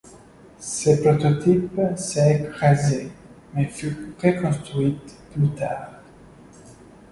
[0.57, 3.11] Ce prototype s'est écrasé,
[3.53, 5.91] mais fut reconstruite plus tard.